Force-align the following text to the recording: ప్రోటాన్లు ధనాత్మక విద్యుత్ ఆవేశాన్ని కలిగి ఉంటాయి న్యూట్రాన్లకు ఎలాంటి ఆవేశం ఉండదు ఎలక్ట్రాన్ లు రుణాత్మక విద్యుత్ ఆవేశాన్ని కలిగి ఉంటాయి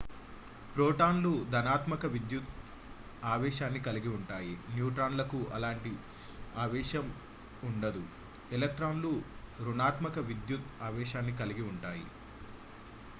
ప్రోటాన్లు 0.71 1.31
ధనాత్మక 1.51 2.05
విద్యుత్ 2.13 2.49
ఆవేశాన్ని 3.25 3.81
కలిగి 3.81 4.09
ఉంటాయి 4.13 4.53
న్యూట్రాన్లకు 4.71 5.41
ఎలాంటి 5.57 5.93
ఆవేశం 6.57 7.05
ఉండదు 7.63 8.03
ఎలక్ట్రాన్ 8.51 9.03
లు 9.03 9.13
రుణాత్మక 9.61 10.19
విద్యుత్ 10.31 10.69
ఆవేశాన్ని 10.89 11.35
కలిగి 11.37 11.65
ఉంటాయి 11.71 12.05